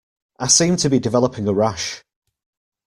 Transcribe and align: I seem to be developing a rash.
I 0.39 0.47
seem 0.47 0.77
to 0.77 0.89
be 0.89 0.97
developing 0.97 1.47
a 1.47 1.53
rash. 1.53 2.03